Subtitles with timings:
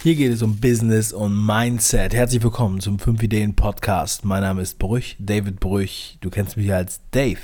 [0.00, 2.14] Hier geht es um Business und Mindset.
[2.14, 4.24] Herzlich willkommen zum 5 Ideen Podcast.
[4.24, 6.18] Mein Name ist Brüch, David Brüch.
[6.20, 7.40] Du kennst mich als Dave.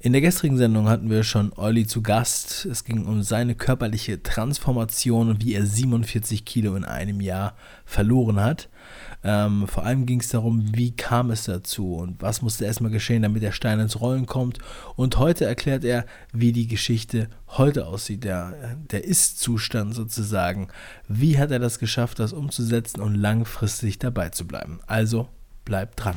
[0.00, 2.66] In der gestrigen Sendung hatten wir schon Olli zu Gast.
[2.66, 8.38] Es ging um seine körperliche Transformation und wie er 47 Kilo in einem Jahr verloren
[8.38, 8.68] hat.
[9.24, 13.22] Ähm, vor allem ging es darum, wie kam es dazu und was musste erstmal geschehen,
[13.22, 14.60] damit der Stein ins Rollen kommt.
[14.94, 20.68] Und heute erklärt er, wie die Geschichte heute aussieht, der, der Ist-Zustand sozusagen.
[21.08, 24.78] Wie hat er das geschafft, das umzusetzen und langfristig dabei zu bleiben?
[24.86, 25.28] Also
[25.64, 26.14] bleibt dran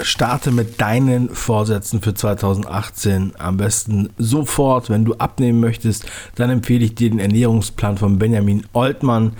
[0.00, 4.90] starte mit deinen Vorsätzen für 2018 am besten sofort.
[4.90, 9.32] Wenn du abnehmen möchtest, dann empfehle ich dir den Ernährungsplan von Benjamin Oltmann.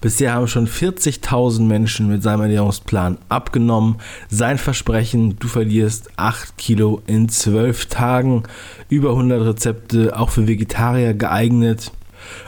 [0.00, 3.96] Bisher haben schon 40.000 Menschen mit seinem Ernährungsplan abgenommen.
[4.28, 8.44] Sein Versprechen, du verlierst 8 Kilo in 12 Tagen.
[8.88, 11.92] Über 100 Rezepte, auch für Vegetarier geeignet.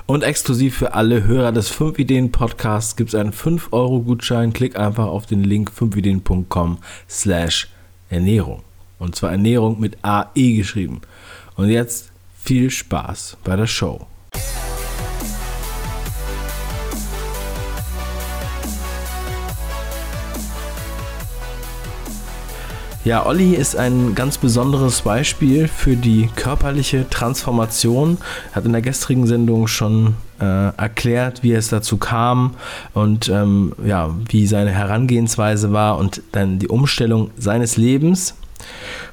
[0.06, 4.52] Und exklusiv für alle Hörer des 5 Ideen Podcasts gibt es einen 5-Euro-Gutschein.
[4.52, 7.68] Klick einfach auf den Link 5ideen.com slash
[8.10, 8.62] Ernährung.
[8.98, 11.00] Und zwar Ernährung mit AE geschrieben.
[11.56, 12.10] Und jetzt
[12.42, 14.06] viel Spaß bei der Show.
[23.08, 28.18] Ja, Olli ist ein ganz besonderes Beispiel für die körperliche Transformation.
[28.50, 30.44] Er hat in der gestrigen Sendung schon äh,
[30.76, 32.56] erklärt, wie es dazu kam
[32.92, 38.34] und ähm, ja, wie seine Herangehensweise war und dann die Umstellung seines Lebens.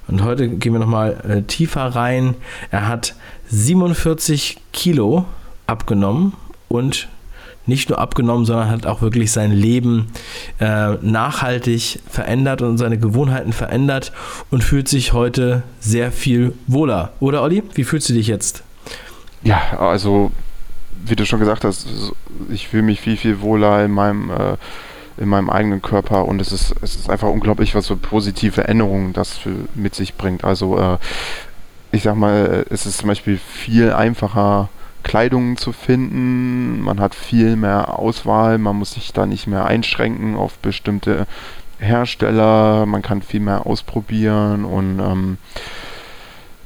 [0.09, 2.35] Und heute gehen wir nochmal äh, tiefer rein.
[2.71, 3.15] Er hat
[3.47, 5.23] 47 Kilo
[5.67, 6.33] abgenommen
[6.67, 7.07] und
[7.67, 10.07] nicht nur abgenommen, sondern hat auch wirklich sein Leben
[10.59, 14.11] äh, nachhaltig verändert und seine Gewohnheiten verändert
[14.51, 17.13] und fühlt sich heute sehr viel wohler.
[17.19, 18.63] Oder Olli, wie fühlst du dich jetzt?
[19.43, 20.31] Ja, also
[21.05, 21.87] wie du schon gesagt hast,
[22.49, 24.57] ich fühle mich viel, viel wohler in meinem, äh,
[25.17, 29.13] in meinem eigenen Körper und es ist, es ist einfach unglaublich, was für positive Änderungen
[29.13, 30.43] das für, mit sich bringt.
[30.43, 30.97] Also äh,
[31.91, 34.69] ich sag mal, es ist zum Beispiel viel einfacher,
[35.05, 36.81] Kleidung zu finden.
[36.81, 41.27] Man hat viel mehr Auswahl, man muss sich da nicht mehr einschränken auf bestimmte
[41.79, 45.37] Hersteller, man kann viel mehr ausprobieren und ähm,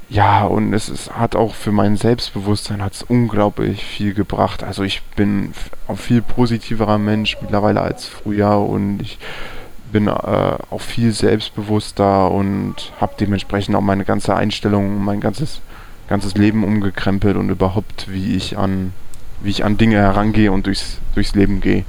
[0.08, 4.64] ja, und es ist, hat auch für mein Selbstbewusstsein hat's unglaublich viel gebracht.
[4.64, 5.52] Also ich bin
[5.86, 9.18] ein viel positiverer Mensch mittlerweile als früher und ich
[9.92, 15.60] bin äh, auch viel selbstbewusster und habe dementsprechend auch meine ganze Einstellung, mein ganzes
[16.10, 18.92] ganzes Leben umgekrempelt und überhaupt, wie ich an,
[19.40, 21.84] wie ich an Dinge herangehe und durchs, durchs Leben gehe.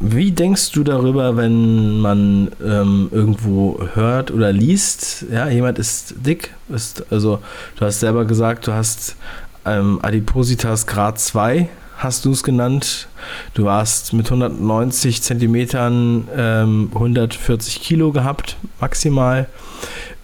[0.00, 6.54] Wie denkst du darüber, wenn man ähm, irgendwo hört oder liest, ja, jemand ist dick,
[6.68, 7.40] ist, also
[7.78, 9.16] du hast selber gesagt, du hast
[9.64, 13.08] ähm, Adipositas Grad 2, hast du es genannt.
[13.54, 19.48] Du warst mit 190 Zentimetern ähm, 140 Kilo gehabt, maximal.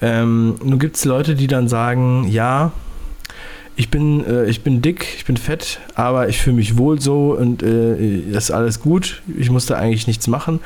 [0.03, 2.73] Ähm, nun gibt es Leute, die dann sagen, ja,
[3.77, 7.37] ich bin, äh, ich bin dick, ich bin fett, aber ich fühle mich wohl so
[7.37, 9.23] und äh, das ist alles gut.
[9.39, 10.61] Ich muss da eigentlich nichts machen.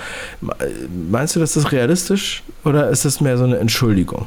[1.11, 4.27] Meinst du, das ist realistisch oder ist das mehr so eine Entschuldigung?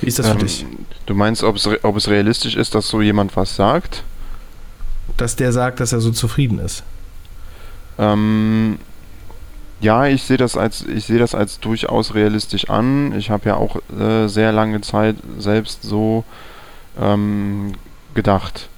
[0.00, 0.66] Wie ist das ähm, für dich?
[1.06, 4.04] Du meinst, ob es, ob es realistisch ist, dass so jemand was sagt?
[5.16, 6.84] Dass der sagt, dass er so zufrieden ist.
[7.98, 8.78] Ähm,
[9.80, 13.16] ja, ich sehe das als ich sehe das als durchaus realistisch an.
[13.16, 16.24] Ich habe ja auch äh, sehr lange Zeit selbst so
[17.00, 17.72] ähm,
[18.14, 18.68] gedacht.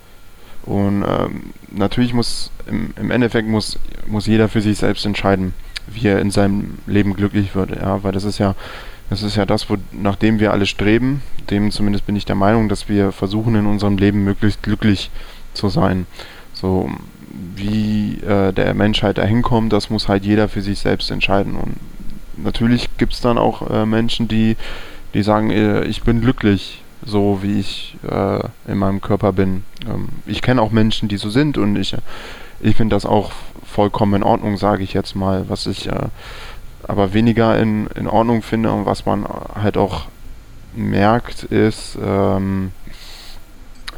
[0.64, 5.54] Und ähm, natürlich muss im, im, Endeffekt muss, muss jeder für sich selbst entscheiden,
[5.86, 7.70] wie er in seinem Leben glücklich wird.
[7.70, 8.54] Ja, weil das ist ja
[9.08, 11.22] das ist ja das, wo, nach dem wir alle streben.
[11.50, 15.10] Dem zumindest bin ich der Meinung, dass wir versuchen in unserem Leben möglichst glücklich
[15.52, 16.06] zu sein.
[16.52, 16.90] So
[17.30, 21.56] wie äh, der Menschheit dahin kommt, das muss halt jeder für sich selbst entscheiden.
[21.56, 21.76] Und
[22.36, 24.56] natürlich gibt es dann auch äh, Menschen, die,
[25.14, 29.64] die sagen, äh, ich bin glücklich, so wie ich äh, in meinem Körper bin.
[29.88, 31.96] Ähm, ich kenne auch Menschen, die so sind und ich,
[32.60, 33.32] ich finde das auch
[33.64, 35.48] vollkommen in Ordnung, sage ich jetzt mal.
[35.48, 36.08] Was ich äh,
[36.82, 39.24] aber weniger in, in Ordnung finde und was man
[39.54, 40.06] halt auch
[40.74, 42.72] merkt, ist, ähm,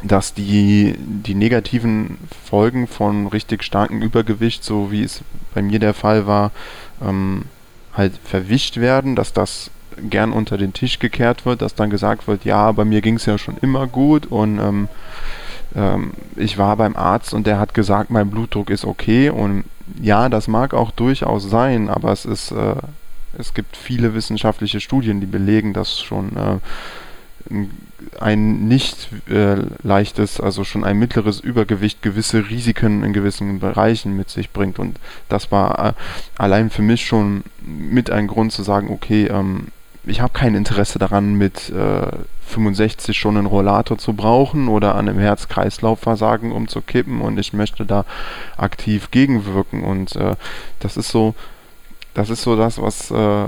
[0.03, 5.21] dass die, die negativen Folgen von richtig starkem Übergewicht, so wie es
[5.53, 6.51] bei mir der Fall war,
[7.01, 7.45] ähm,
[7.93, 9.71] halt verwischt werden, dass das
[10.09, 13.25] gern unter den Tisch gekehrt wird, dass dann gesagt wird, ja, bei mir ging es
[13.25, 14.89] ja schon immer gut und ähm,
[15.75, 19.65] ähm, ich war beim Arzt und der hat gesagt, mein Blutdruck ist okay und
[20.01, 22.75] ja, das mag auch durchaus sein, aber es ist, äh,
[23.37, 26.57] es gibt viele wissenschaftliche Studien, die belegen, dass schon äh,
[28.19, 34.29] ein nicht äh, leichtes, also schon ein mittleres Übergewicht gewisse Risiken in gewissen Bereichen mit
[34.29, 34.79] sich bringt.
[34.79, 34.99] Und
[35.29, 35.93] das war äh,
[36.37, 39.67] allein für mich schon mit ein Grund zu sagen, okay, ähm,
[40.05, 42.07] ich habe kein Interesse daran, mit äh,
[42.47, 48.05] 65 schon einen Rollator zu brauchen oder an einem Herz-Kreislauf-Versagen umzukippen und ich möchte da
[48.57, 49.83] aktiv gegenwirken.
[49.83, 50.35] Und äh,
[50.79, 51.35] das ist so,
[52.13, 53.45] das ist so das, was, äh,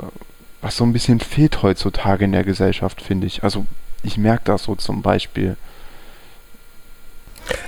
[0.62, 3.44] was so ein bisschen fehlt heutzutage in der Gesellschaft, finde ich.
[3.44, 3.66] Also
[4.06, 5.58] ich merke das so zum Beispiel.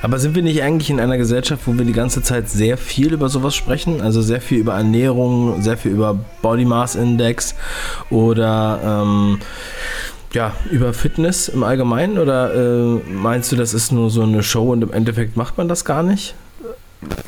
[0.01, 3.13] Aber sind wir nicht eigentlich in einer Gesellschaft, wo wir die ganze Zeit sehr viel
[3.13, 4.01] über sowas sprechen?
[4.01, 7.55] Also sehr viel über Ernährung, sehr viel über Body Mass Index
[8.09, 9.39] oder ähm,
[10.33, 12.17] ja, über Fitness im Allgemeinen?
[12.17, 15.67] Oder äh, meinst du, das ist nur so eine Show und im Endeffekt macht man
[15.67, 16.33] das gar nicht?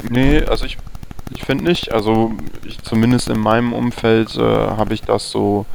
[0.09, 0.77] Nee, also ich,
[1.35, 1.91] ich finde nicht.
[1.91, 2.31] Also
[2.65, 5.65] ich, zumindest in meinem Umfeld äh, habe ich das so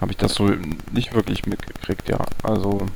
[0.00, 0.50] habe ich das so
[0.92, 2.18] nicht wirklich mitgekriegt, ja.
[2.42, 2.86] Also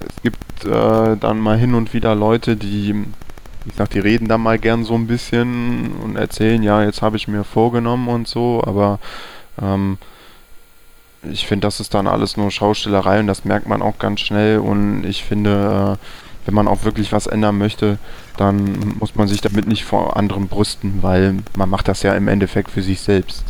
[0.00, 3.04] es gibt äh, dann mal hin und wieder Leute, die,
[3.66, 7.16] ich sag, die reden dann mal gern so ein bisschen und erzählen, ja, jetzt habe
[7.16, 8.98] ich mir vorgenommen und so, aber
[9.60, 9.98] ähm,
[11.30, 14.58] ich finde, das ist dann alles nur Schaustellerei und das merkt man auch ganz schnell
[14.58, 16.06] und ich finde, äh,
[16.44, 17.98] wenn man auch wirklich was ändern möchte,
[18.36, 22.26] dann muss man sich damit nicht vor anderen brüsten, weil man macht das ja im
[22.26, 23.44] Endeffekt für sich selbst.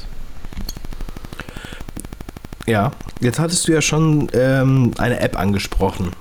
[2.66, 6.12] Ja, jetzt hattest du ja schon ähm, eine App angesprochen.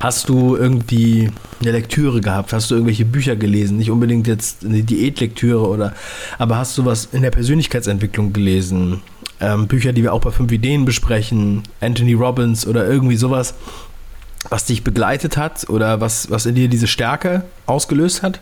[0.00, 1.30] Hast du irgendwie
[1.60, 2.52] eine Lektüre gehabt?
[2.52, 3.76] Hast du irgendwelche Bücher gelesen?
[3.76, 5.94] Nicht unbedingt jetzt eine Diätlektüre oder,
[6.38, 9.02] aber hast du was in der Persönlichkeitsentwicklung gelesen?
[9.40, 13.54] Ähm, Bücher, die wir auch bei fünf Ideen besprechen, Anthony Robbins oder irgendwie sowas,
[14.48, 18.40] was dich begleitet hat oder was, was in dir diese Stärke ausgelöst hat?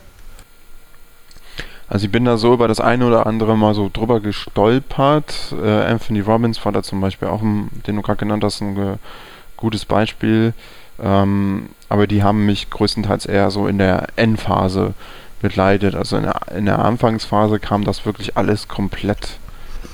[1.89, 5.55] Also ich bin da so über das eine oder andere mal so drüber gestolpert.
[5.63, 8.77] Äh, Anthony Robbins war da zum Beispiel auch, ein, den du gerade genannt hast, ein
[8.77, 8.97] äh,
[9.57, 10.53] gutes Beispiel.
[11.01, 14.95] Ähm, aber die haben mich größtenteils eher so in der Endphase
[15.41, 15.95] begleitet.
[15.95, 19.39] Also in der, in der Anfangsphase kam das wirklich alles komplett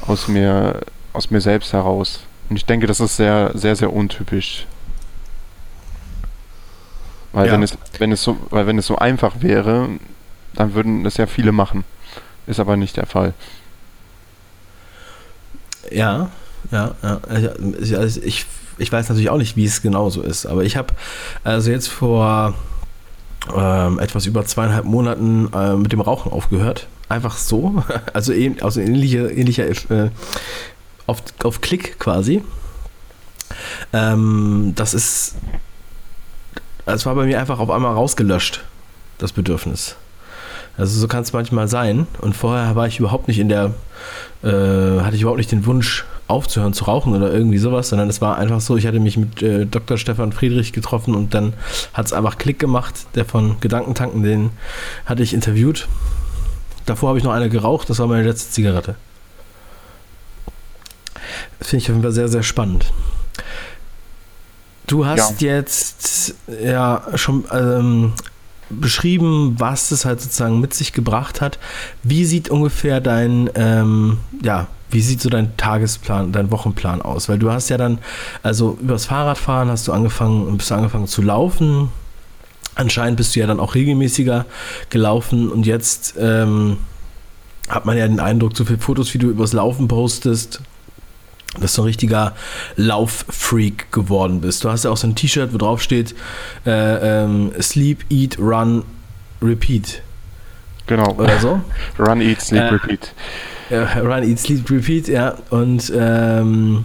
[0.07, 0.81] aus mir,
[1.13, 2.21] aus mir selbst heraus.
[2.49, 4.67] Und ich denke, das ist sehr, sehr, sehr untypisch.
[7.33, 7.53] Weil ja.
[7.53, 9.89] wenn es, wenn es so, weil wenn es so einfach wäre,
[10.55, 11.85] dann würden das ja viele machen.
[12.47, 13.35] Ist aber nicht der Fall.
[15.91, 16.31] Ja,
[16.71, 17.21] ja, ja.
[17.97, 18.47] Also ich,
[18.79, 20.95] ich weiß natürlich auch nicht, wie es genau so ist, aber ich habe
[21.45, 22.55] also jetzt vor
[23.55, 26.87] ähm, etwas über zweieinhalb Monaten äh, mit dem Rauchen aufgehört.
[27.09, 27.83] Einfach so.
[28.13, 30.11] Also, eben, also ähnliche, ähnlicher äh,
[31.07, 32.43] auf, auf Klick quasi.
[33.93, 35.35] Ähm, das ist.
[36.85, 38.65] Es war bei mir einfach auf einmal rausgelöscht,
[39.19, 39.97] das Bedürfnis.
[40.77, 42.07] Also so kann es manchmal sein.
[42.21, 43.75] Und vorher war ich überhaupt nicht in der,
[44.43, 48.21] äh, hatte ich überhaupt nicht den Wunsch aufzuhören zu rauchen oder irgendwie sowas, sondern es
[48.21, 49.99] war einfach so, ich hatte mich mit äh, Dr.
[49.99, 51.53] Stefan Friedrich getroffen und dann
[51.93, 54.51] hat es einfach Klick gemacht, der von Gedankentanken, den
[55.05, 55.89] hatte ich interviewt.
[56.87, 58.95] Davor habe ich noch eine geraucht, das war meine letzte Zigarette.
[61.59, 62.93] Das finde ich auf jeden Fall sehr, sehr spannend.
[64.87, 65.55] Du hast ja.
[65.55, 68.13] jetzt ja schon ähm,
[68.81, 71.59] beschrieben, was es halt sozusagen mit sich gebracht hat.
[72.03, 77.29] Wie sieht ungefähr dein, ähm, ja, wie sieht so dein Tagesplan, dein Wochenplan aus?
[77.29, 77.99] Weil du hast ja dann,
[78.43, 81.89] also übers Fahrradfahren hast du angefangen, bist du angefangen zu laufen.
[82.75, 84.47] Anscheinend bist du ja dann auch regelmäßiger
[84.91, 86.79] gelaufen und jetzt ähm,
[87.69, 90.61] hat man ja den Eindruck, so viele Fotos, wie du übers Laufen postest,
[91.61, 92.35] dass du ein richtiger
[92.77, 94.65] Lauffreak geworden bist.
[94.65, 96.15] Du hast ja auch so ein T-Shirt, wo drauf steht
[96.65, 98.85] äh, ähm, Sleep, Eat, Run,
[99.43, 100.03] Repeat.
[100.87, 101.13] Genau.
[101.15, 101.61] Oder so.
[101.99, 103.15] Run, Eat, Sleep, äh, Repeat.
[103.71, 105.35] Äh, run, Eat, Sleep, Repeat, ja.
[105.51, 106.85] Und ähm,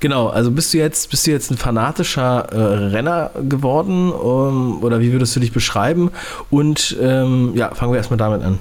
[0.00, 4.12] genau, also bist du jetzt, bist du jetzt ein fanatischer äh, Renner geworden?
[4.12, 6.10] Um, oder wie würdest du dich beschreiben?
[6.50, 8.58] Und ähm, ja, fangen wir erstmal damit an.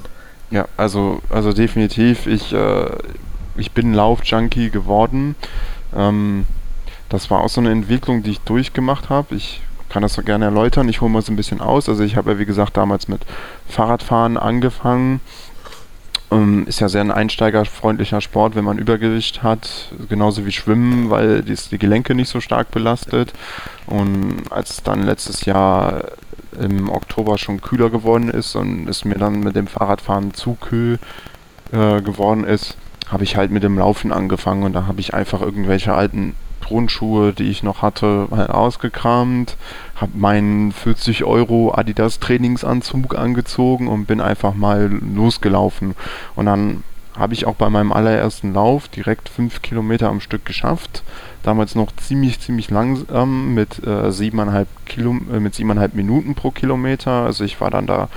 [0.51, 2.27] Ja, also, also definitiv.
[2.27, 2.86] Ich äh,
[3.55, 5.36] ich bin Laufjunkie geworden.
[5.95, 6.45] Ähm,
[7.10, 9.36] das war auch so eine Entwicklung, die ich durchgemacht habe.
[9.36, 10.89] Ich kann das so gerne erläutern.
[10.89, 11.88] Ich hole mal so ein bisschen aus.
[11.88, 13.22] Also ich habe ja wie gesagt damals mit
[13.67, 15.22] Fahrradfahren angefangen.
[16.31, 21.43] Ähm, ist ja sehr ein einsteigerfreundlicher Sport, wenn man Übergewicht hat, genauso wie Schwimmen, weil
[21.43, 23.33] dies die Gelenke nicht so stark belastet.
[23.86, 26.05] Und als dann letztes Jahr
[26.60, 30.98] im Oktober schon kühler geworden ist und es mir dann mit dem Fahrradfahren zu kühl
[31.72, 32.77] äh, geworden ist,
[33.13, 37.34] habe ich halt mit dem Laufen angefangen und da habe ich einfach irgendwelche alten Turnschuhe,
[37.34, 39.58] die ich noch hatte, halt ausgekramt,
[39.96, 45.93] habe meinen 40 Euro Adidas Trainingsanzug angezogen und bin einfach mal losgelaufen.
[46.36, 46.84] Und dann
[47.15, 51.03] habe ich auch bei meinem allerersten Lauf direkt fünf Kilometer am Stück geschafft.
[51.43, 57.12] Damals noch ziemlich, ziemlich langsam mit äh, siebeneinhalb Kilo, äh, Minuten pro Kilometer.
[57.12, 58.10] Also ich war dann da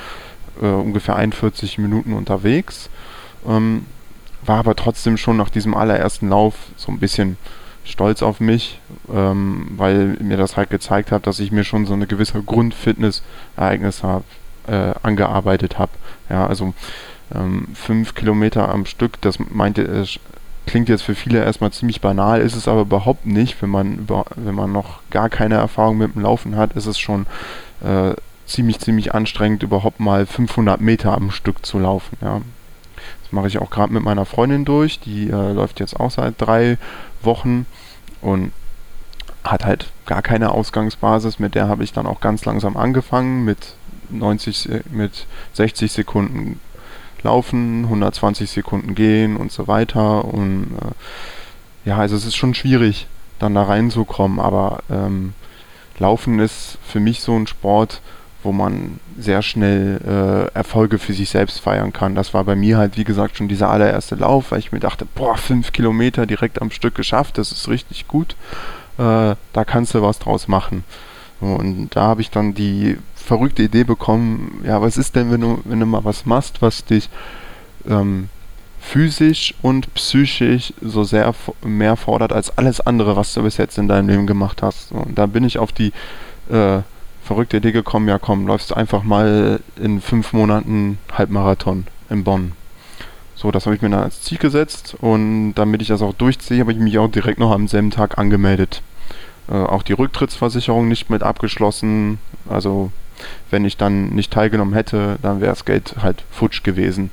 [0.62, 2.88] äh, ungefähr 41 Minuten unterwegs.
[3.46, 3.84] Ähm,
[4.46, 7.36] war aber trotzdem schon nach diesem allerersten Lauf so ein bisschen
[7.84, 8.80] stolz auf mich,
[9.12, 14.02] ähm, weil mir das halt gezeigt hat, dass ich mir schon so eine gewisse Grundfitness-Ereignis
[14.66, 15.92] äh, angearbeitet habe.
[16.28, 16.74] Ja, also
[17.34, 20.06] ähm, fünf Kilometer am Stück, das meinte, äh,
[20.66, 23.60] klingt jetzt für viele erstmal ziemlich banal, ist es aber überhaupt nicht.
[23.62, 26.98] Wenn man, über, wenn man noch gar keine Erfahrung mit dem Laufen hat, ist es
[26.98, 27.26] schon
[27.84, 28.14] äh,
[28.46, 32.16] ziemlich, ziemlich anstrengend, überhaupt mal 500 Meter am Stück zu laufen.
[32.20, 32.40] Ja.
[33.26, 36.34] Das mache ich auch gerade mit meiner Freundin durch, die äh, läuft jetzt auch seit
[36.38, 36.78] drei
[37.22, 37.66] Wochen
[38.20, 38.52] und
[39.42, 41.40] hat halt gar keine Ausgangsbasis.
[41.40, 43.74] Mit der habe ich dann auch ganz langsam angefangen mit
[44.10, 46.60] 90, mit 60 Sekunden
[47.24, 50.24] laufen, 120 Sekunden gehen und so weiter.
[50.24, 53.08] Und äh, ja, also es ist schon schwierig,
[53.40, 55.34] dann da reinzukommen, aber ähm,
[55.98, 58.02] Laufen ist für mich so ein Sport,
[58.46, 62.14] wo man sehr schnell äh, Erfolge für sich selbst feiern kann.
[62.14, 65.06] Das war bei mir halt, wie gesagt, schon dieser allererste Lauf, weil ich mir dachte,
[65.14, 68.36] boah, fünf Kilometer direkt am Stück geschafft, das ist richtig gut.
[68.98, 70.84] Äh, da kannst du was draus machen.
[71.40, 75.60] Und da habe ich dann die verrückte Idee bekommen, ja, was ist denn, wenn du,
[75.64, 77.10] wenn du mal was machst, was dich
[77.86, 78.28] ähm,
[78.80, 83.88] physisch und psychisch so sehr mehr fordert als alles andere, was du bis jetzt in
[83.88, 84.92] deinem Leben gemacht hast.
[84.92, 85.92] Und da bin ich auf die
[86.50, 86.82] äh,
[87.26, 92.52] verrückte Idee gekommen, ja komm, läufst einfach mal in fünf Monaten Halbmarathon in Bonn.
[93.34, 96.60] So, das habe ich mir dann als Ziel gesetzt und damit ich das auch durchziehe,
[96.60, 98.80] habe ich mich auch direkt noch am selben Tag angemeldet.
[99.48, 102.18] Äh, auch die Rücktrittsversicherung nicht mit abgeschlossen.
[102.48, 102.92] Also
[103.50, 107.10] wenn ich dann nicht teilgenommen hätte, dann wäre das Geld halt futsch gewesen.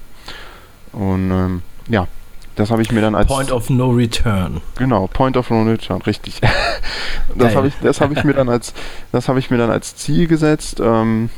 [0.92, 2.08] Und ähm, ja,
[2.56, 4.62] das habe ich mir dann als Point of No Return.
[4.78, 6.40] Genau, Point of No Return, richtig.
[7.36, 8.74] das habe ich, das habe ich mir dann als,
[9.12, 11.30] das habe ich mir dann als Ziel gesetzt ähm,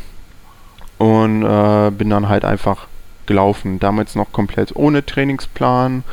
[0.98, 2.88] und äh, bin dann halt einfach
[3.26, 3.80] gelaufen.
[3.80, 6.04] Damals noch komplett ohne Trainingsplan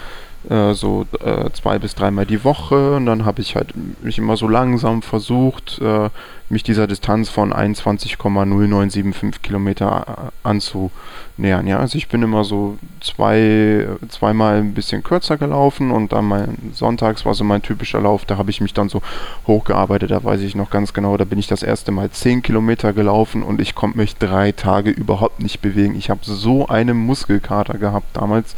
[0.49, 4.37] äh, so äh, zwei bis dreimal die Woche und dann habe ich halt mich immer
[4.37, 6.09] so langsam versucht, äh,
[6.49, 10.05] mich dieser Distanz von 21,0975 Kilometer
[10.45, 11.67] äh, anzunähern.
[11.67, 16.73] Ja, also ich bin immer so zwei, zweimal ein bisschen kürzer gelaufen und dann mein
[16.75, 19.01] Sonntags war so mein typischer Lauf, da habe ich mich dann so
[19.47, 22.93] hochgearbeitet, da weiß ich noch ganz genau, da bin ich das erste Mal 10 Kilometer
[22.93, 25.95] gelaufen und ich konnte mich drei Tage überhaupt nicht bewegen.
[25.95, 28.55] Ich habe so einen Muskelkater gehabt damals.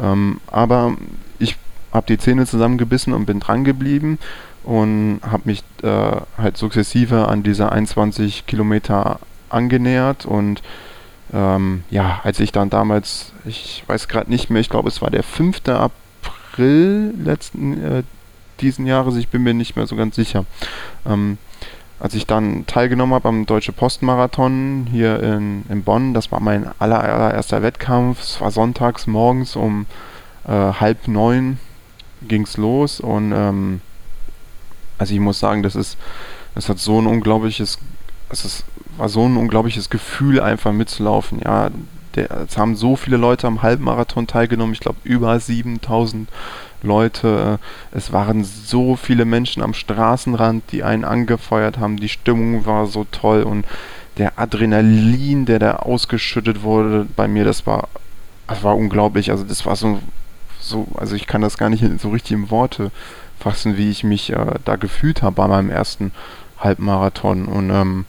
[0.00, 0.96] Ähm, aber
[1.38, 1.56] ich
[1.92, 4.18] habe die Zähne zusammengebissen und bin dran geblieben
[4.64, 10.62] und habe mich äh, halt sukzessive an diese 21 Kilometer angenähert und
[11.32, 15.10] ähm, ja, als ich dann damals, ich weiß gerade nicht mehr, ich glaube es war
[15.10, 15.62] der 5.
[15.68, 18.02] April letzten äh,
[18.60, 20.44] diesen Jahres, ich bin mir nicht mehr so ganz sicher.
[21.04, 21.38] Ähm,
[21.98, 26.68] als ich dann teilgenommen habe am Deutsche Postmarathon hier in, in Bonn, das war mein
[26.78, 28.20] aller, allererster Wettkampf.
[28.20, 29.86] Es war sonntags morgens um
[30.46, 31.58] äh, halb neun
[32.22, 33.80] ging es los und ähm,
[34.98, 35.98] also ich muss sagen, das ist,
[36.54, 37.78] das hat so ein unglaubliches,
[38.30, 38.64] es ist,
[38.96, 41.40] war so ein unglaubliches Gefühl einfach mitzulaufen.
[41.44, 41.70] Ja,
[42.14, 46.28] der, es haben so viele Leute am Halbmarathon teilgenommen, ich glaube über 7000
[46.82, 47.58] Leute.
[47.92, 51.96] Es waren so viele Menschen am Straßenrand, die einen angefeuert haben.
[51.96, 53.64] Die Stimmung war so toll und
[54.18, 57.88] der Adrenalin, der da ausgeschüttet wurde bei mir, das war,
[58.46, 59.30] das war unglaublich.
[59.30, 60.00] Also das war so,
[60.58, 62.90] so, also ich kann das gar nicht so richtig in Worte
[63.38, 66.12] fassen, wie ich mich äh, da gefühlt habe bei meinem ersten
[66.58, 67.46] Halbmarathon.
[67.46, 68.04] Und ähm,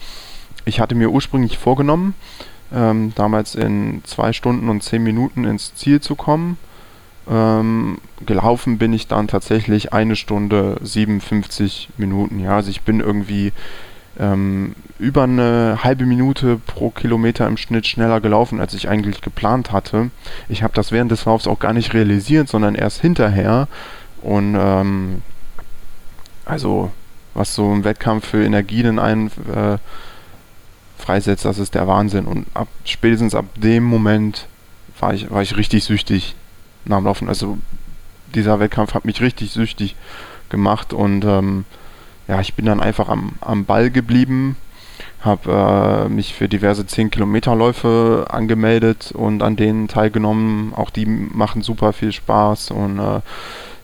[0.66, 2.14] ich hatte mir ursprünglich vorgenommen,
[2.74, 6.58] ähm, damals in zwei Stunden und zehn Minuten ins Ziel zu kommen.
[7.30, 12.40] Ähm, gelaufen bin ich dann tatsächlich eine Stunde 57 Minuten.
[12.40, 13.52] Ja, also ich bin irgendwie
[14.20, 19.72] ähm, über eine halbe Minute pro Kilometer im Schnitt schneller gelaufen, als ich eigentlich geplant
[19.72, 20.10] hatte.
[20.50, 23.68] Ich habe das während des Laufs auch gar nicht realisiert, sondern erst hinterher.
[24.22, 25.22] Und ähm,
[26.46, 26.92] also
[27.34, 29.78] was so ein Wettkampf für Energie in einen äh,
[30.98, 32.26] freisetzt, das ist der Wahnsinn.
[32.26, 34.48] Und ab spätestens ab dem Moment
[35.00, 36.36] war ich, war ich richtig süchtig
[36.96, 37.29] dem Laufen.
[37.29, 37.58] Also
[38.34, 39.96] dieser Wettkampf hat mich richtig süchtig
[40.50, 41.65] gemacht und ähm,
[42.27, 44.58] ja, ich bin dann einfach am, am Ball geblieben,
[45.22, 50.74] habe äh, mich für diverse 10 Kilometer Läufe angemeldet und an denen teilgenommen.
[50.74, 53.22] Auch die machen super viel Spaß und äh,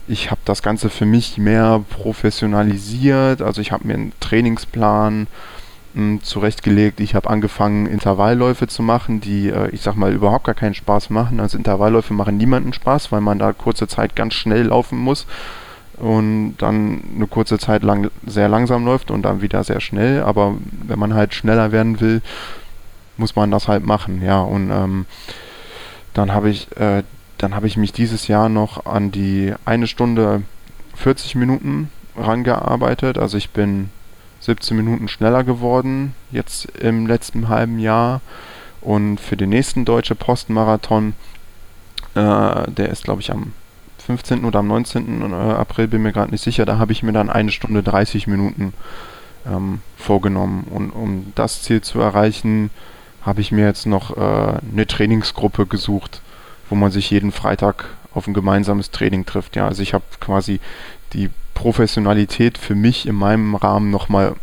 [0.07, 3.41] ich habe das Ganze für mich mehr professionalisiert.
[3.41, 5.27] Also ich habe mir einen Trainingsplan
[6.24, 7.00] zurechtgelegt.
[7.00, 11.10] Ich habe angefangen, Intervallläufe zu machen, die, äh, ich sag mal, überhaupt gar keinen Spaß
[11.10, 11.40] machen.
[11.40, 15.28] Also Intervallläufe machen niemanden Spaß, weil man da kurze Zeit ganz schnell laufen muss
[15.98, 20.24] und dann eine kurze Zeit lang sehr langsam läuft und dann wieder sehr schnell.
[20.24, 22.22] Aber wenn man halt schneller werden will,
[23.18, 24.42] muss man das halt machen, ja.
[24.42, 25.06] Und ähm,
[26.14, 27.04] dann habe ich, äh,
[27.38, 30.42] dann habe ich mich dieses Jahr noch an die eine Stunde
[30.96, 33.18] 40 Minuten rangearbeitet.
[33.18, 33.90] Also ich bin
[34.44, 38.22] 17 Minuten schneller geworden jetzt im letzten halben Jahr.
[38.82, 41.14] Und für den nächsten Deutsche Postmarathon,
[42.16, 43.54] äh, der ist glaube ich am
[44.06, 44.44] 15.
[44.44, 45.32] oder am 19.
[45.32, 48.28] Äh, April, bin mir gerade nicht sicher, da habe ich mir dann eine Stunde 30
[48.28, 48.74] Minuten
[49.46, 50.66] ähm, vorgenommen.
[50.70, 52.70] Und um das Ziel zu erreichen,
[53.22, 56.22] habe ich mir jetzt noch äh, eine Trainingsgruppe gesucht,
[56.70, 59.56] wo man sich jeden Freitag auf ein gemeinsames Training trifft.
[59.56, 60.60] Ja, also ich habe quasi
[61.14, 64.36] die Professionalität für mich in meinem Rahmen nochmal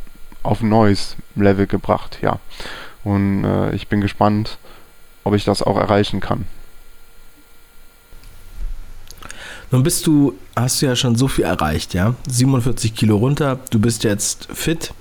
[0.42, 2.38] auf ein neues Level gebracht, ja.
[3.04, 4.58] Und äh, ich bin gespannt,
[5.24, 6.46] ob ich das auch erreichen kann.
[9.70, 12.14] Nun bist du, hast du ja schon so viel erreicht, ja.
[12.28, 14.92] 47 Kilo runter, du bist jetzt fit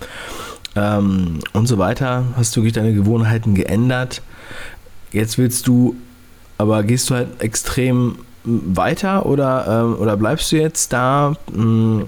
[0.75, 2.25] ähm, und so weiter.
[2.35, 4.21] Hast du deine Gewohnheiten geändert.
[5.11, 5.95] Jetzt willst du,
[6.57, 11.35] aber gehst du halt extrem weiter oder, ähm, oder bleibst du jetzt da?
[11.53, 12.07] Hm,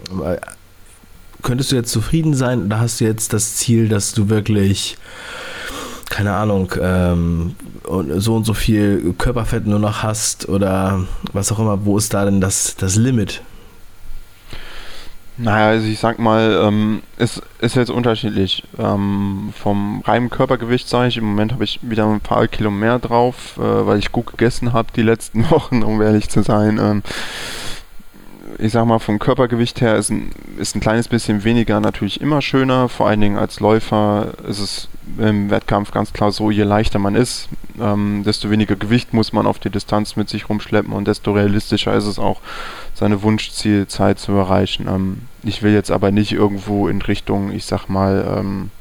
[1.42, 4.98] könntest du jetzt zufrieden sein oder hast du jetzt das Ziel, dass du wirklich,
[6.10, 7.56] keine Ahnung, ähm,
[8.18, 11.86] so und so viel Körperfett nur noch hast oder was auch immer?
[11.86, 13.42] Wo ist da denn das, das Limit?
[15.38, 18.64] Naja, also ich sag mal, ähm, es ist jetzt unterschiedlich.
[18.78, 23.00] Ähm, vom reinen Körpergewicht sage ich, im Moment habe ich wieder ein paar Kilo mehr
[23.00, 26.80] drauf, äh, weil ich gut gegessen habe die letzten Wochen, um ehrlich zu sein.
[26.80, 27.02] Ähm,
[28.60, 32.42] ich sag mal, vom Körpergewicht her ist ein, ist ein kleines bisschen weniger natürlich immer
[32.42, 32.90] schöner.
[32.90, 37.15] Vor allen Dingen als Läufer ist es im Wettkampf ganz klar so, je leichter man
[37.15, 37.50] ist,
[37.80, 41.94] ähm, desto weniger Gewicht muss man auf die Distanz mit sich rumschleppen und desto realistischer
[41.94, 42.41] ist es auch,
[42.94, 44.88] seine Wunschzielzeit zu erreichen.
[44.88, 48.72] Ähm, ich will jetzt aber nicht irgendwo in Richtung, ich sag mal, ähm,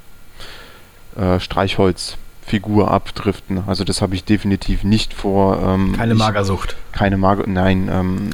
[1.17, 3.65] äh, Streichholzfigur abdriften.
[3.67, 5.61] Also das habe ich definitiv nicht vor.
[5.63, 6.77] Ähm, keine Magersucht.
[6.93, 7.89] Ich, keine Mager, nein.
[7.93, 8.31] Ähm,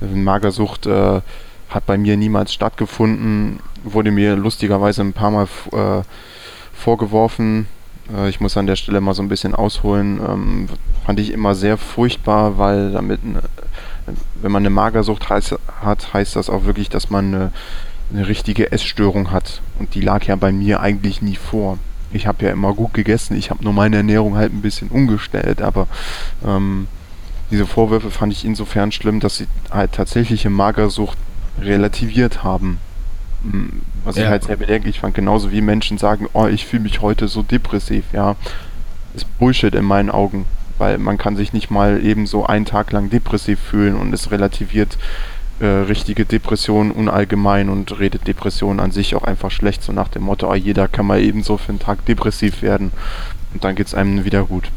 [0.00, 1.20] Magersucht äh,
[1.68, 3.60] hat bei mir niemals stattgefunden.
[3.84, 6.02] Wurde mir lustigerweise ein paar Mal äh,
[6.80, 7.66] vorgeworfen.
[8.14, 10.20] Äh, ich muss an der Stelle mal so ein bisschen ausholen.
[10.26, 10.68] Ähm,
[11.04, 13.42] fand ich immer sehr furchtbar, weil damit, eine,
[14.40, 17.52] wenn man eine Magersucht hat, heißt das auch wirklich, dass man eine,
[18.12, 19.60] eine richtige Essstörung hat.
[19.78, 21.78] Und die lag ja bei mir eigentlich nie vor
[22.12, 25.62] ich habe ja immer gut gegessen, ich habe nur meine Ernährung halt ein bisschen umgestellt,
[25.62, 25.86] aber
[26.44, 26.86] ähm,
[27.50, 31.18] diese Vorwürfe fand ich insofern schlimm, dass sie halt tatsächliche Magersucht
[31.60, 32.78] relativiert haben.
[33.42, 34.24] Hm, was ja.
[34.24, 37.42] ich halt sehr bedenklich fand, genauso wie Menschen sagen, oh, ich fühle mich heute so
[37.42, 38.36] depressiv, ja.
[39.14, 40.46] Ist Bullshit in meinen Augen,
[40.78, 44.30] weil man kann sich nicht mal eben so einen Tag lang depressiv fühlen und es
[44.30, 44.98] relativiert
[45.60, 50.22] äh, richtige Depressionen unallgemein und redet Depressionen an sich auch einfach schlecht, so nach dem
[50.22, 52.92] Motto, oh, jeder kann mal eben so für einen Tag depressiv werden
[53.52, 54.70] und dann geht es einem wieder gut.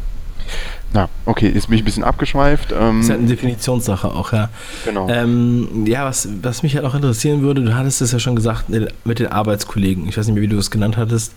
[0.93, 2.71] Na, okay, ist mich ein bisschen abgeschweift.
[2.71, 4.49] Ähm, ist halt eine Definitionssache auch, ja.
[4.85, 5.09] Genau.
[5.09, 8.69] Ähm, ja, was, was mich halt auch interessieren würde, du hattest es ja schon gesagt
[8.69, 10.07] mit den Arbeitskollegen.
[10.07, 11.33] Ich weiß nicht mehr, wie du es genannt hattest.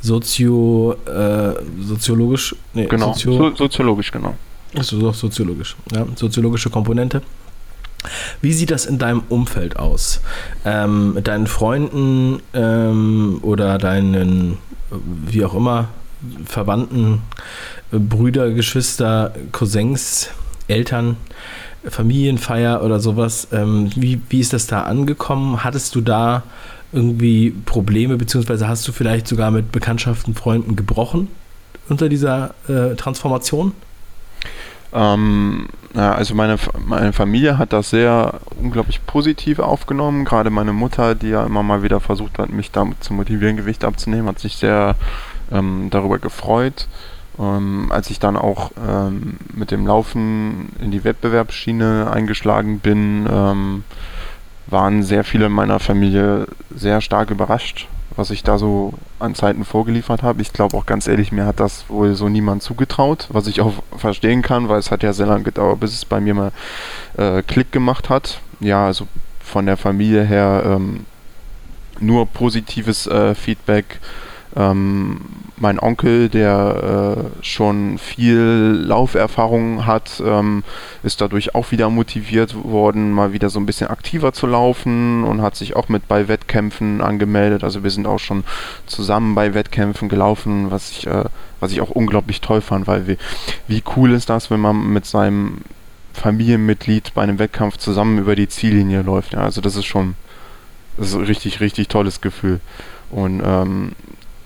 [0.00, 4.34] Sozio, äh, soziologisch, nee, genau, Sozio so, soziologisch, genau.
[4.76, 7.22] Achso, doch soziologisch, ja, soziologische Komponente.
[8.40, 10.20] Wie sieht das in deinem Umfeld aus?
[10.64, 14.58] Ähm, mit deinen Freunden ähm, oder deinen,
[14.90, 15.88] wie auch immer,
[16.44, 17.22] Verwandten,
[17.90, 20.30] Brüder, Geschwister, Cousins,
[20.68, 21.16] Eltern,
[21.84, 23.48] Familienfeier oder sowas.
[23.52, 25.62] Ähm, wie, wie ist das da angekommen?
[25.62, 26.42] Hattest du da
[26.92, 31.28] irgendwie Probleme, beziehungsweise hast du vielleicht sogar mit Bekanntschaften, Freunden gebrochen
[31.88, 33.72] unter dieser äh, Transformation?
[34.92, 40.24] Ähm, ja, also meine, meine Familie hat das sehr unglaublich positiv aufgenommen.
[40.24, 43.84] Gerade meine Mutter, die ja immer mal wieder versucht hat, mich damit zu motivieren, Gewicht
[43.84, 44.96] abzunehmen, hat sich sehr
[45.52, 46.88] ähm, darüber gefreut.
[47.38, 53.84] Ähm, als ich dann auch ähm, mit dem Laufen in die Wettbewerbsschiene eingeschlagen bin, ähm,
[54.66, 59.64] waren sehr viele in meiner Familie sehr stark überrascht, was ich da so an Zeiten
[59.64, 60.42] vorgeliefert habe.
[60.42, 63.74] Ich glaube auch ganz ehrlich, mir hat das wohl so niemand zugetraut, was ich auch
[63.96, 66.52] verstehen kann, weil es hat ja sehr lange gedauert, bis es bei mir mal
[67.16, 68.40] äh, Klick gemacht hat.
[68.60, 69.06] Ja, also
[69.40, 71.04] von der Familie her ähm,
[72.00, 74.00] nur positives äh, Feedback
[74.56, 75.20] Ähm,
[75.58, 80.64] mein Onkel, der äh, schon viel Lauferfahrung hat, ähm,
[81.02, 85.40] ist dadurch auch wieder motiviert worden, mal wieder so ein bisschen aktiver zu laufen und
[85.40, 87.64] hat sich auch mit bei Wettkämpfen angemeldet.
[87.64, 88.44] Also wir sind auch schon
[88.86, 91.24] zusammen bei Wettkämpfen gelaufen, was ich, äh,
[91.60, 93.18] was ich auch unglaublich toll fand, weil wie,
[93.66, 95.58] wie cool ist das, wenn man mit seinem
[96.12, 99.32] Familienmitglied bei einem Wettkampf zusammen über die Ziellinie läuft.
[99.32, 100.16] Ja, also das ist schon
[100.96, 102.60] das ist ein richtig, richtig tolles Gefühl.
[103.10, 103.92] Und ähm,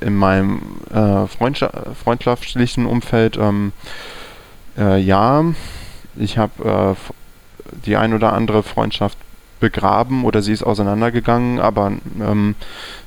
[0.00, 3.72] in meinem äh, freundschaftlichen Umfeld, ähm,
[4.78, 5.44] äh, ja,
[6.16, 7.12] ich habe äh,
[7.84, 9.18] die ein oder andere Freundschaft
[9.60, 12.54] begraben oder sie ist auseinandergegangen, aber ähm,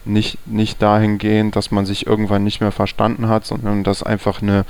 [0.06, 4.66] nicht, nicht dahingehend, dass man sich irgendwann nicht mehr verstanden hat, sondern dass einfach eine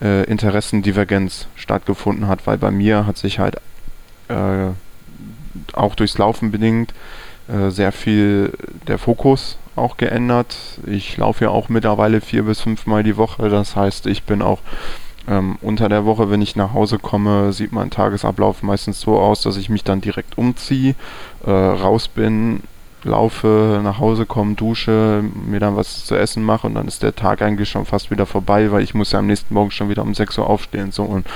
[0.00, 3.56] äh, Interessendivergenz stattgefunden hat, weil bei mir hat sich halt
[4.28, 4.68] äh,
[5.74, 6.94] auch durchs Laufen bedingt
[7.48, 8.52] äh, sehr viel
[8.86, 10.56] der Fokus auch geändert.
[10.86, 13.48] Ich laufe ja auch mittlerweile vier bis fünfmal die Woche.
[13.48, 14.60] Das heißt, ich bin auch
[15.28, 19.42] ähm, unter der Woche, wenn ich nach Hause komme, sieht mein Tagesablauf meistens so aus,
[19.42, 20.94] dass ich mich dann direkt umziehe,
[21.46, 22.62] äh, raus bin,
[23.04, 27.14] laufe, nach Hause komme, dusche, mir dann was zu essen mache und dann ist der
[27.14, 30.02] Tag eigentlich schon fast wieder vorbei, weil ich muss ja am nächsten Morgen schon wieder
[30.02, 30.92] um 6 Uhr aufstehen.
[30.92, 31.26] So und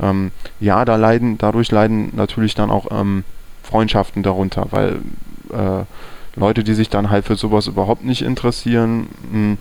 [0.00, 0.30] ähm,
[0.60, 3.24] ja, da leiden, dadurch leiden natürlich dann auch ähm,
[3.62, 5.00] Freundschaften darunter, weil
[5.52, 5.84] äh,
[6.38, 9.58] Leute, die sich dann halt für sowas überhaupt nicht interessieren, hm,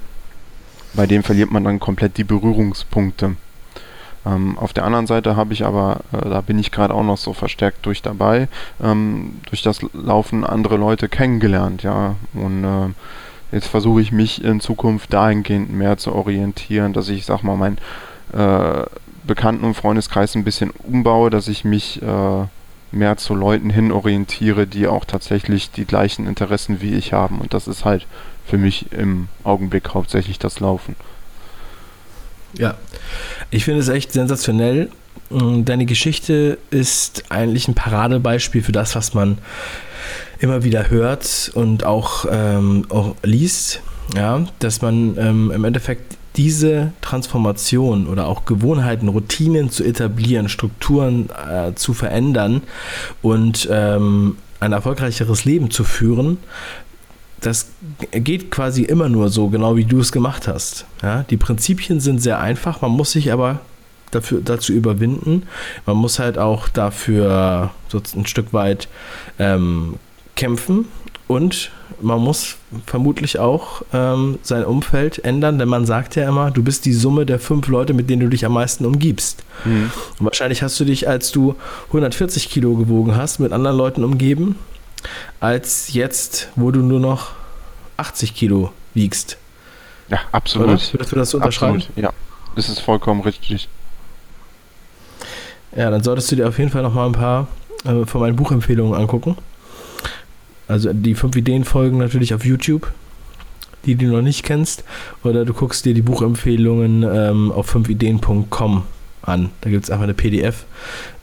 [0.94, 3.36] bei denen verliert man dann komplett die Berührungspunkte.
[4.26, 7.18] Ähm, auf der anderen Seite habe ich aber, äh, da bin ich gerade auch noch
[7.18, 8.48] so verstärkt durch dabei,
[8.84, 12.16] ähm, durch das Laufen andere Leute kennengelernt, ja.
[12.34, 17.44] Und äh, jetzt versuche ich mich in Zukunft dahingehend mehr zu orientieren, dass ich, sag
[17.44, 17.78] mal, meinen
[18.34, 18.86] äh,
[19.26, 22.46] Bekannten- und Freundeskreis ein bisschen umbaue, dass ich mich äh,
[22.92, 27.40] mehr zu Leuten hin orientiere, die auch tatsächlich die gleichen Interessen wie ich haben.
[27.40, 28.06] Und das ist halt
[28.46, 30.96] für mich im Augenblick hauptsächlich das Laufen.
[32.58, 32.76] Ja,
[33.52, 34.90] ich finde es echt sensationell.
[35.30, 39.40] Mm, deine Geschichte ist eigentlich ein Paradebeispiel für das, was man
[40.40, 43.82] immer wieder hört und auch, ähm, auch liest.
[44.16, 51.30] Ja, dass man ähm, im Endeffekt diese Transformation oder auch Gewohnheiten, Routinen zu etablieren, Strukturen
[51.30, 52.62] äh, zu verändern
[53.22, 56.38] und ähm, ein erfolgreicheres Leben zu führen,
[57.42, 57.70] das
[58.12, 60.86] geht quasi immer nur so, genau wie du es gemacht hast.
[61.04, 63.60] Ja, die Prinzipien sind sehr einfach, man muss sich aber
[64.12, 65.44] dafür, dazu überwinden.
[65.86, 68.88] Man muss halt auch dafür so ein Stück weit
[69.38, 69.96] ähm,
[70.36, 70.86] kämpfen
[71.28, 76.64] und man muss vermutlich auch ähm, sein Umfeld ändern, denn man sagt ja immer, du
[76.64, 79.44] bist die Summe der fünf Leute, mit denen du dich am meisten umgibst.
[79.66, 79.92] Mhm.
[80.20, 81.56] Und wahrscheinlich hast du dich, als du
[81.88, 84.56] 140 Kilo gewogen hast, mit anderen Leuten umgeben,
[85.40, 87.32] als jetzt, wo du nur noch
[87.98, 89.38] 80 Kilo wiegst.
[90.10, 90.68] Ja, absolut.
[90.68, 90.80] Oder?
[90.92, 91.78] Würdest du das unterschreiben?
[91.78, 92.14] Absolut, ja.
[92.56, 93.70] Das ist vollkommen richtig.
[95.76, 97.48] Ja, dann solltest du dir auf jeden Fall noch mal ein paar
[97.86, 99.38] äh, von meinen Buchempfehlungen angucken.
[100.68, 102.92] Also die fünf Ideen folgen natürlich auf YouTube,
[103.86, 104.84] die du noch nicht kennst.
[105.24, 108.84] Oder du guckst dir die Buchempfehlungen ähm, auf 5ideen.com
[109.22, 109.50] an.
[109.62, 110.66] Da gibt es einfach eine PDF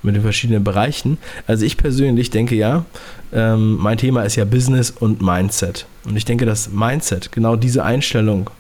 [0.03, 1.19] mit den verschiedenen Bereichen.
[1.47, 2.85] Also ich persönlich denke ja,
[3.33, 5.87] ähm, mein Thema ist ja Business und Mindset.
[6.05, 8.51] Und ich denke, dass Mindset, genau diese Einstellung,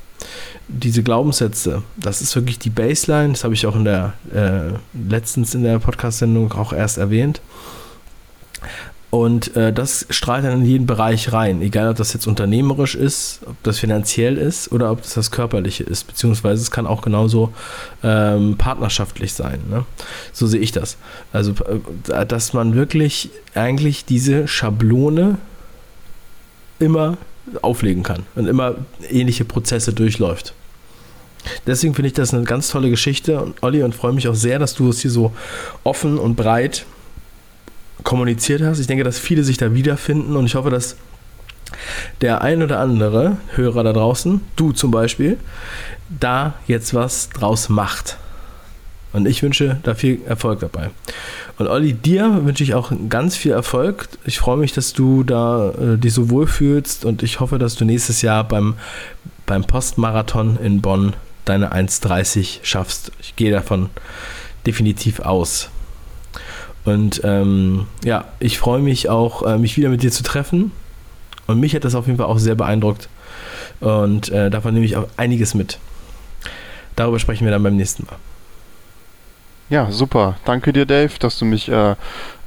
[0.68, 3.32] diese Glaubenssätze, das ist wirklich die Baseline.
[3.32, 4.76] Das habe ich auch in der äh,
[5.08, 7.40] letztens in der Podcast-Sendung auch erst erwähnt.
[9.14, 13.42] Und äh, das strahlt dann in jeden Bereich rein, egal ob das jetzt unternehmerisch ist,
[13.46, 17.52] ob das finanziell ist oder ob das das körperliche ist, beziehungsweise es kann auch genauso
[18.02, 19.60] ähm, partnerschaftlich sein.
[19.70, 19.84] Ne?
[20.32, 20.96] So sehe ich das.
[21.32, 21.52] Also,
[22.08, 25.38] äh, dass man wirklich eigentlich diese Schablone
[26.80, 27.16] immer
[27.62, 28.74] auflegen kann und immer
[29.08, 30.54] ähnliche Prozesse durchläuft.
[31.68, 34.74] Deswegen finde ich das eine ganz tolle Geschichte, Olli, und freue mich auch sehr, dass
[34.74, 35.30] du es hier so
[35.84, 36.84] offen und breit
[38.04, 38.78] kommuniziert hast.
[38.78, 40.96] Ich denke, dass viele sich da wiederfinden und ich hoffe, dass
[42.20, 45.38] der ein oder andere Hörer da draußen, du zum Beispiel,
[46.08, 48.18] da jetzt was draus macht.
[49.12, 50.90] Und ich wünsche da viel Erfolg dabei.
[51.56, 54.08] Und Olli, dir wünsche ich auch ganz viel Erfolg.
[54.24, 57.84] Ich freue mich, dass du da äh, dich so wohlfühlst und ich hoffe, dass du
[57.84, 58.74] nächstes Jahr beim,
[59.46, 61.14] beim Postmarathon in Bonn
[61.44, 63.12] deine 1,30 schaffst.
[63.20, 63.90] Ich gehe davon
[64.66, 65.70] definitiv aus.
[66.84, 70.72] Und ähm, ja, ich freue mich auch, äh, mich wieder mit dir zu treffen.
[71.46, 73.08] Und mich hat das auf jeden Fall auch sehr beeindruckt.
[73.80, 75.78] Und äh, davon nehme ich auch einiges mit.
[76.96, 78.16] Darüber sprechen wir dann beim nächsten Mal.
[79.70, 80.36] Ja, super.
[80.44, 81.96] Danke dir, Dave, dass du mich äh,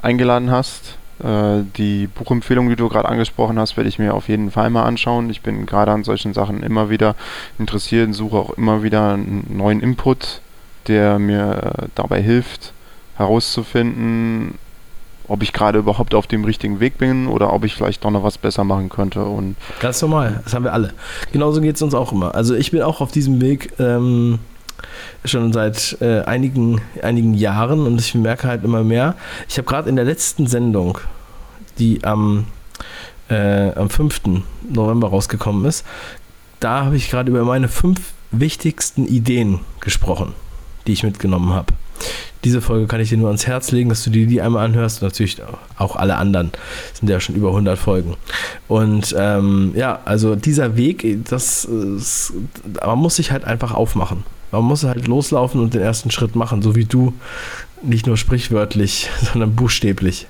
[0.02, 0.98] eingeladen hast.
[1.24, 4.84] Äh, die Buchempfehlung, die du gerade angesprochen hast, werde ich mir auf jeden Fall mal
[4.84, 5.30] anschauen.
[5.30, 7.16] Ich bin gerade an solchen Sachen immer wieder
[7.58, 10.42] interessiert und suche auch immer wieder einen neuen Input,
[10.88, 12.74] der mir äh, dabei hilft,
[13.18, 14.56] herauszufinden,
[15.28, 18.24] ob ich gerade überhaupt auf dem richtigen Weg bin oder ob ich vielleicht doch noch
[18.24, 19.24] was besser machen könnte.
[19.26, 20.94] Und Ganz normal, das haben wir alle.
[21.32, 22.34] Genauso geht es uns auch immer.
[22.34, 24.40] Also ich bin auch auf diesem Weg ähm,
[25.26, 29.16] schon seit äh, einigen, einigen Jahren und ich merke halt immer mehr.
[29.50, 31.00] Ich habe gerade in der letzten Sendung,
[31.80, 32.46] die am,
[33.30, 34.22] äh, am 5.
[34.70, 35.86] November rausgekommen ist,
[36.60, 38.00] da habe ich gerade über meine fünf
[38.32, 40.34] wichtigsten Ideen gesprochen,
[40.86, 41.74] die ich mitgenommen habe.
[42.44, 45.02] Diese Folge kann ich dir nur ans Herz legen, dass du dir die einmal anhörst.
[45.02, 45.38] Und natürlich
[45.78, 46.52] auch alle anderen.
[46.92, 48.16] Das sind ja schon über 100 Folgen.
[48.68, 52.34] Und ähm, ja, also dieser Weg, das, ist,
[52.86, 54.24] man muss sich halt einfach aufmachen.
[54.52, 57.14] Man muss halt loslaufen und den ersten Schritt machen, so wie du.
[57.84, 60.28] Nicht nur sprichwörtlich, sondern buchstäblich.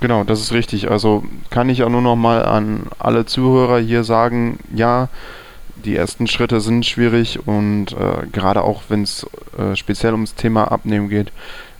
[0.00, 0.90] Genau, das ist richtig.
[0.90, 5.08] Also kann ich auch nur noch mal an alle Zuhörer hier sagen, ja,
[5.84, 9.26] die ersten Schritte sind schwierig und äh, gerade auch wenn es
[9.58, 11.32] äh, speziell ums Thema Abnehmen geht,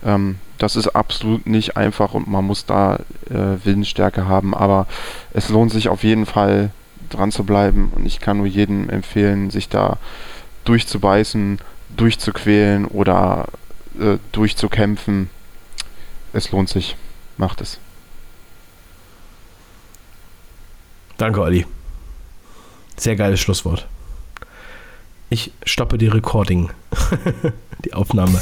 [0.05, 2.97] ähm, das ist absolut nicht einfach und man muss da
[3.29, 4.87] äh, Willensstärke haben, aber
[5.33, 6.71] es lohnt sich auf jeden Fall
[7.09, 9.97] dran zu bleiben und ich kann nur jedem empfehlen, sich da
[10.65, 11.59] durchzubeißen,
[11.95, 13.47] durchzuquälen oder
[13.99, 15.29] äh, durchzukämpfen.
[16.33, 16.95] Es lohnt sich.
[17.37, 17.79] Macht es.
[21.17, 21.65] Danke, Olli.
[22.97, 23.87] Sehr geiles Schlusswort.
[25.29, 26.71] Ich stoppe die Recording,
[27.85, 28.41] die Aufnahme.